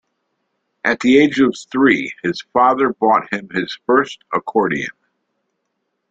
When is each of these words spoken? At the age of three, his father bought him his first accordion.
At 0.83 0.99
the 1.01 1.19
age 1.19 1.39
of 1.41 1.53
three, 1.71 2.11
his 2.23 2.41
father 2.51 2.91
bought 2.91 3.31
him 3.31 3.49
his 3.53 3.77
first 3.85 4.17
accordion. 4.33 4.89